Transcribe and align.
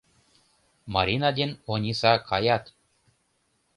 Марина 0.93 1.29
ден 1.37 1.51
Ониса 1.71 2.13
каят. 2.29 2.63